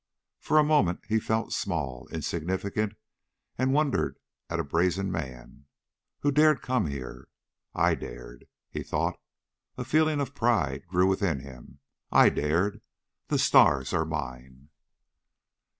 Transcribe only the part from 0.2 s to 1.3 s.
For a moment he